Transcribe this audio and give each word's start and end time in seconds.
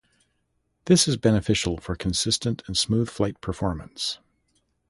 This 0.85 1.07
is 1.07 1.15
beneficial 1.15 1.77
for 1.77 1.95
consistent 1.95 2.63
and 2.65 2.75
smooth 2.75 3.07
flight 3.07 3.39
performance. 3.39 4.17